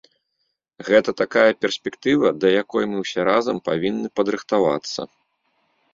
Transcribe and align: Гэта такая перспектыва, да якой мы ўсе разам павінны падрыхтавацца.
Гэта 0.87 1.13
такая 1.21 1.51
перспектыва, 1.65 2.27
да 2.43 2.47
якой 2.63 2.83
мы 2.95 3.05
ўсе 3.05 3.21
разам 3.31 3.57
павінны 3.69 4.07
падрыхтавацца. 4.21 5.01